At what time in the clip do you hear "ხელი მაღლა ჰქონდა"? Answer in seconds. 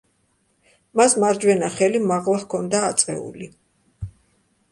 1.75-2.81